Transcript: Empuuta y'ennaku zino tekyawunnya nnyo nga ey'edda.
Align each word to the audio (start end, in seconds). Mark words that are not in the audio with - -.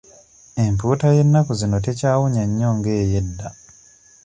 Empuuta 0.63 1.07
y'ennaku 1.15 1.51
zino 1.59 1.77
tekyawunnya 1.85 2.43
nnyo 2.47 2.69
nga 2.77 2.91
ey'edda. 3.01 3.49